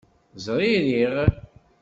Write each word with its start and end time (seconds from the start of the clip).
Zririɣ. 0.43 1.15